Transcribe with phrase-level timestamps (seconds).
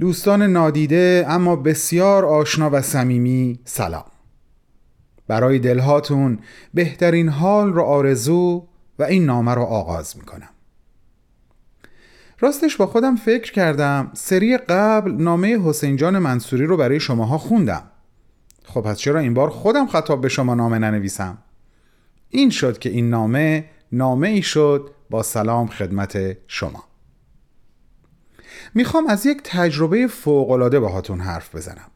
[0.00, 4.04] دوستان نادیده اما بسیار آشنا و صمیمی سلام.
[5.28, 6.38] برای دلهاتون
[6.74, 8.66] بهترین حال رو آرزو
[8.98, 10.48] و این نامه رو آغاز می‌کنم.
[12.40, 17.82] راستش با خودم فکر کردم سری قبل نامه حسین جان منصوری رو برای شماها خوندم.
[18.64, 21.38] خب پس چرا این بار خودم خطاب به شما نامه ننویسم؟
[22.28, 26.87] این شد که این نامه نامه ای شد با سلام خدمت شما.
[28.74, 31.90] می‌خوام از یک تجربه فوقالعاده باهاتون حرف بزنم.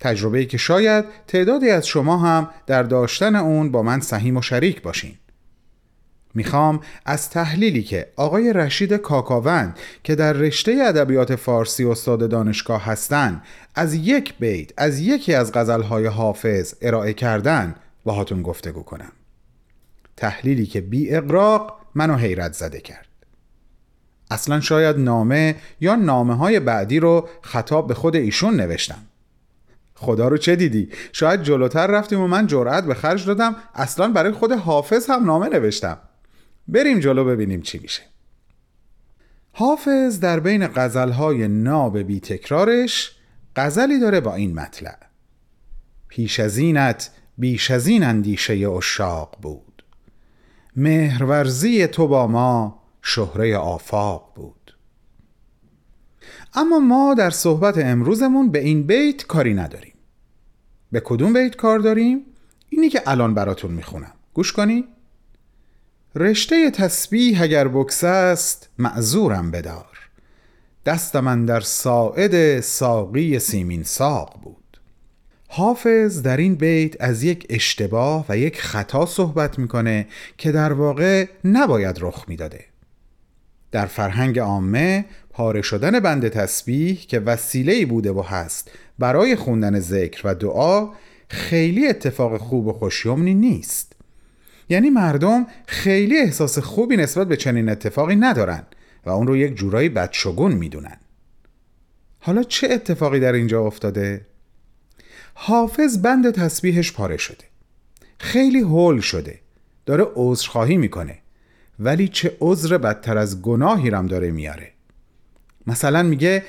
[0.00, 4.82] تجربه که شاید تعدادی از شما هم در داشتن اون با من سهیم و شریک
[4.82, 5.14] باشین.
[6.34, 13.42] می‌خوام از تحلیلی که آقای رشید کاکاوند که در رشته ادبیات فارسی استاد دانشگاه هستن
[13.74, 19.12] از یک بیت از یکی از غزلهای حافظ ارائه کردن باهاتون گفتگو کنم.
[20.16, 23.05] تحلیلی که بی اقراق منو حیرت زده کرد.
[24.30, 29.02] اصلا شاید نامه یا نامه های بعدی رو خطاب به خود ایشون نوشتم.
[29.94, 34.32] خدا رو چه دیدی؟ شاید جلوتر رفتیم و من جرأت به خرج دادم اصلا برای
[34.32, 35.98] خود حافظ هم نامه نوشتم.
[36.68, 38.02] بریم جلو ببینیم چی میشه.
[39.52, 43.16] حافظ در بین غزلهای ناب بی تکرارش
[43.56, 44.96] غزلی داره با این مطلع.
[46.08, 49.84] پیش از اینت بیش از این اندیشه اشاق بود.
[50.76, 54.76] مهرورزی تو با ما شهره آفاق بود.
[56.54, 59.94] اما ما در صحبت امروزمون به این بیت کاری نداریم.
[60.92, 62.20] به کدوم بیت کار داریم؟
[62.68, 64.12] اینی که الان براتون می‌خونم.
[64.34, 64.84] گوش کنی؟
[66.14, 69.98] رشته تسبیح اگر بکس است معذورم بدار.
[70.86, 74.80] دست من در ساعد ساقی سیمین ساق بود.
[75.48, 80.06] حافظ در این بیت از یک اشتباه و یک خطا صحبت می‌کنه
[80.38, 82.64] که در واقع نباید رخ می‌داده.
[83.76, 90.20] در فرهنگ عامه پاره شدن بند تسبیح که وسیله بوده و هست برای خوندن ذکر
[90.24, 90.88] و دعا
[91.28, 93.92] خیلی اتفاق خوب و خوشیومنی نیست.
[94.68, 98.62] یعنی مردم خیلی احساس خوبی نسبت به چنین اتفاقی ندارن
[99.06, 100.96] و اون رو یک جورایی بدشگون می‌دونن.
[102.18, 104.26] حالا چه اتفاقی در اینجا افتاده؟
[105.34, 107.44] حافظ بند تسبیحش پاره شده.
[108.18, 109.40] خیلی هول شده.
[109.86, 111.18] داره عذرخواهی می‌کنه.
[111.78, 114.72] ولی چه عذر بدتر از گناهی رم داره میاره.
[115.66, 116.44] مثلا میگه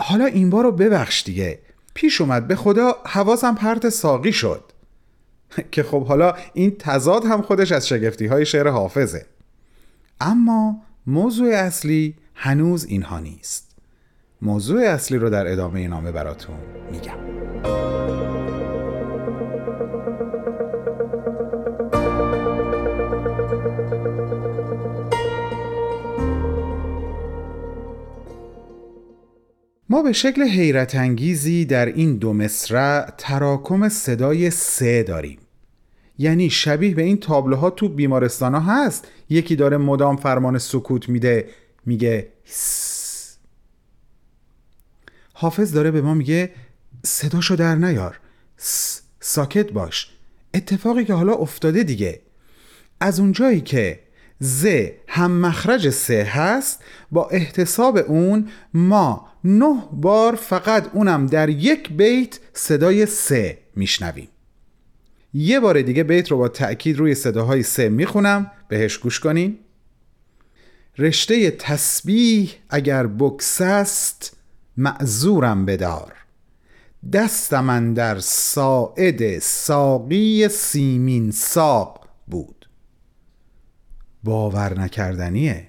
[0.00, 1.58] حالا این بار رو ببخش دیگه.
[1.94, 4.64] پیش اومد به خدا حواسم پرت ساقی شد.
[5.72, 9.26] که خب حالا این تضاد هم خودش از شگفتی های شعر حافظه.
[10.20, 13.68] اما موضوع اصلی هنوز اینها نیست.
[14.42, 16.56] موضوع اصلی رو در ادامه نامه براتون
[16.90, 17.97] میگم.
[29.90, 35.38] ما به شکل حیرت انگیزی در این دو مصرع تراکم صدای سه داریم
[36.18, 41.48] یعنی شبیه به این تابلوها تو بیمارستان ها هست یکی داره مدام فرمان سکوت میده
[41.86, 43.36] میگه س.
[45.32, 46.50] حافظ داره به ما میگه
[47.04, 48.20] صداشو در نیار
[48.56, 49.00] س.
[49.20, 50.10] ساکت باش
[50.54, 52.20] اتفاقی که حالا افتاده دیگه
[53.00, 54.00] از اونجایی که
[54.38, 54.66] ز
[55.08, 62.38] هم مخرج سه هست با احتساب اون ما نه بار فقط اونم در یک بیت
[62.52, 64.28] صدای سه میشنویم.
[65.34, 68.50] یه بار دیگه بیت رو با تأکید روی صداهای سه می‌خونم.
[68.68, 69.58] بهش گوش کنین.
[70.98, 74.36] رشته تسبیح اگر بکس است
[74.76, 76.12] معذورم بدار.
[77.52, 82.68] من در ساعد ساقی سیمین ساق بود.
[84.24, 85.67] باور نکردنیه؟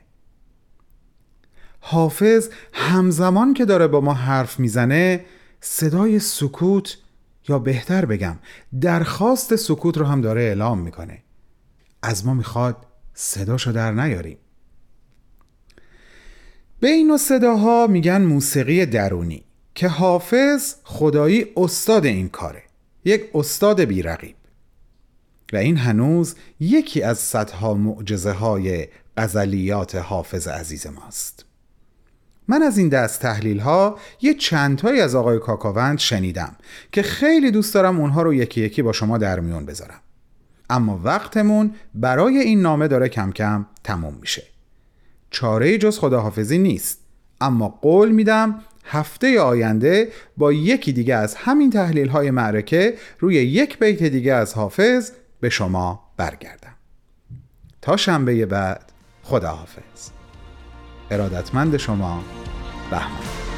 [1.80, 5.26] حافظ همزمان که داره با ما حرف می‌زنه
[5.62, 6.98] صدای سکوت
[7.50, 8.36] یا بهتر بگم
[8.81, 11.24] درخواست سکوت رو هم داره اعلام می‌کنه.
[12.02, 12.78] از ما می‌خواد
[13.14, 14.38] صداشو در نیاریم.
[16.80, 19.44] به این صداها میگن موسیقی درونی
[19.76, 22.64] که حافظ خدایی استاد این کاره
[23.06, 24.36] یک استاد بیرقیب.
[25.54, 28.88] و این هنوز یکی از صدها معجزه های
[29.18, 31.46] غزلیات حافظ عزیز ماست.
[32.50, 36.56] من از این دست تحلیل ها یه چندتایی از آقای کاکاوند شنیدم
[36.92, 40.00] که خیلی دوست دارم اونها رو یکی یکی با شما در میون بذارم.
[40.69, 44.44] اما وقتمون برای این نامه داره کم کم تموم میشه.
[45.31, 47.00] چاره جز خداحافظی نیست
[47.42, 53.80] اما قول میدم هفته آینده با یکی دیگه از همین تحلیل های معرکه روی یک
[53.80, 56.75] بیت دیگه از حافظ به شما برگردم.
[57.81, 58.92] تا شنبه بعد
[59.24, 60.19] خداحافظ.
[61.12, 62.24] ارادتمند شما
[62.92, 63.49] بهمن.